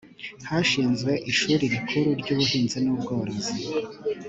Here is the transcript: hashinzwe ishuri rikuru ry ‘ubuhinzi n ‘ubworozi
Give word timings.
hashinzwe 0.49 1.11
ishuri 1.31 1.63
rikuru 1.73 2.09
ry 2.21 2.29
‘ubuhinzi 2.35 2.77
n 2.83 2.87
‘ubworozi 2.93 3.55